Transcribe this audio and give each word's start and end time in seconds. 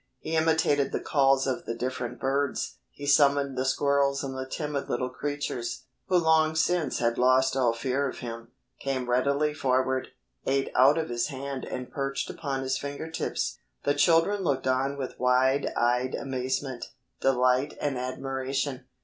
He 0.17 0.35
imitated 0.35 0.91
the 0.91 0.99
calls 0.99 1.45
of 1.45 1.65
the 1.65 1.75
different 1.75 2.19
birds. 2.19 2.79
He 2.89 3.05
summoned 3.05 3.55
the 3.55 3.63
squirrels 3.65 4.23
and 4.23 4.35
the 4.35 4.47
timid 4.49 4.89
little 4.89 5.11
creatures, 5.11 5.83
who 6.07 6.17
long 6.17 6.55
since 6.55 6.97
had 6.97 7.19
lost 7.19 7.55
all 7.55 7.71
fear 7.71 8.09
of 8.09 8.17
him, 8.17 8.47
came 8.79 9.07
readily 9.11 9.53
forward, 9.53 10.07
ate 10.43 10.71
out 10.75 10.97
of 10.97 11.09
his 11.09 11.27
hand 11.27 11.65
and 11.65 11.91
perched 11.91 12.31
upon 12.31 12.63
his 12.63 12.79
finger 12.79 13.11
tips. 13.11 13.59
The 13.83 13.93
children 13.93 14.41
looked 14.41 14.65
on 14.65 14.97
with 14.97 15.19
wide 15.19 15.67
eyed 15.77 16.15
amazement, 16.15 16.83
delight 17.19 17.77
and 17.79 17.95
admiration. 17.95 18.87